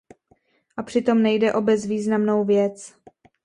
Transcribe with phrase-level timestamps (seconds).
[0.77, 2.95] A přitom nejde o bezvýznamnou věc.